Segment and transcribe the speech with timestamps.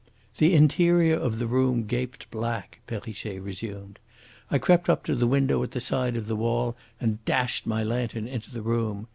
[0.39, 3.99] "The interior of the room gaped black," Perrichet resumed.
[4.49, 7.83] "I crept up to the window at the side of the wall and flashed my
[7.83, 9.05] lantern into the room.